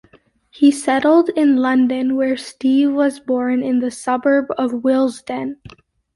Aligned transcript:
He 0.49 0.71
settled 0.71 1.29
in 1.35 1.57
London, 1.57 2.15
where 2.15 2.35
Steve 2.35 2.91
was 2.91 3.19
born 3.19 3.61
in 3.61 3.81
the 3.81 3.91
suburb 3.91 4.47
of 4.57 4.83
Willesden. 4.83 5.57